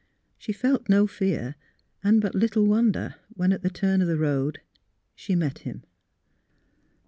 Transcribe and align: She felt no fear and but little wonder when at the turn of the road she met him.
She 0.39 0.51
felt 0.51 0.89
no 0.89 1.05
fear 1.05 1.53
and 2.03 2.21
but 2.21 2.33
little 2.33 2.65
wonder 2.65 3.17
when 3.35 3.53
at 3.53 3.61
the 3.61 3.69
turn 3.69 4.01
of 4.01 4.07
the 4.07 4.17
road 4.17 4.59
she 5.13 5.35
met 5.35 5.59
him. 5.59 5.83